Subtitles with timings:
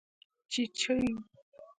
[0.51, 1.01] 🐤چېچۍ